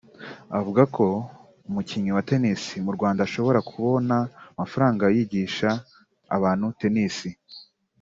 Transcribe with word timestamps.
Avuga 0.57 0.81
umukinnyi 1.69 2.11
wa 2.15 2.25
Tennis 2.29 2.63
mu 2.85 2.91
Rwanda 2.95 3.19
ashobora 3.27 3.59
kubona 3.69 4.15
amafaranga 4.51 5.03
yigisha 5.15 5.69
abantu 6.35 6.65
Tennis 6.79 7.17